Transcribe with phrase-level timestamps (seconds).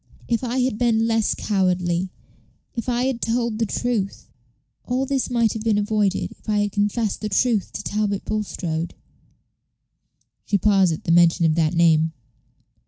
[0.27, 2.09] "If I had been less cowardly
[2.73, 4.31] if I had told the truth
[4.83, 8.95] all this might have been avoided if I had confessed the truth to Talbot Bulstrode."
[10.43, 12.13] She paused at the mention of that name.